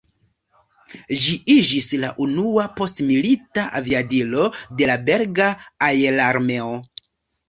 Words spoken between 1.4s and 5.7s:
iĝis la unua postmilita aviadilo de la belga